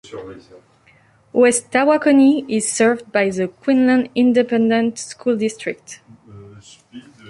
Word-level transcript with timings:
West 1.31 1.69
Tawakoni 1.69 2.43
is 2.49 2.67
served 2.71 3.11
by 3.11 3.29
the 3.29 3.47
Quinlan 3.47 4.09
Independent 4.15 4.97
School 4.97 5.37
District. 5.37 6.01